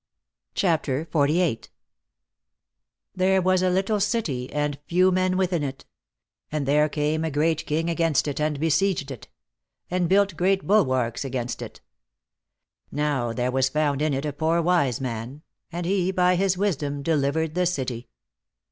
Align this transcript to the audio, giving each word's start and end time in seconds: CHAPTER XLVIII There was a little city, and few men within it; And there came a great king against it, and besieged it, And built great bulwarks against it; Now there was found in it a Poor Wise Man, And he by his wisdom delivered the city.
CHAPTER 0.55 1.03
XLVIII 1.05 1.61
There 3.15 3.39
was 3.39 3.61
a 3.61 3.69
little 3.69 3.99
city, 3.99 4.51
and 4.51 4.79
few 4.87 5.11
men 5.11 5.37
within 5.37 5.61
it; 5.61 5.85
And 6.51 6.65
there 6.65 6.89
came 6.89 7.23
a 7.23 7.29
great 7.29 7.67
king 7.67 7.87
against 7.87 8.27
it, 8.27 8.39
and 8.41 8.59
besieged 8.59 9.11
it, 9.11 9.27
And 9.91 10.09
built 10.09 10.35
great 10.35 10.65
bulwarks 10.65 11.23
against 11.23 11.61
it; 11.61 11.81
Now 12.91 13.31
there 13.31 13.51
was 13.51 13.69
found 13.69 14.01
in 14.01 14.15
it 14.15 14.25
a 14.25 14.33
Poor 14.33 14.59
Wise 14.59 14.99
Man, 14.99 15.43
And 15.71 15.85
he 15.85 16.09
by 16.11 16.33
his 16.35 16.57
wisdom 16.57 17.03
delivered 17.03 17.53
the 17.53 17.67
city. 17.67 18.09